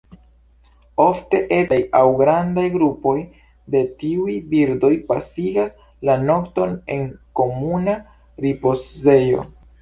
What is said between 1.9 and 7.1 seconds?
aŭ grandaj grupoj de tiuj birdoj pasigas la nokton en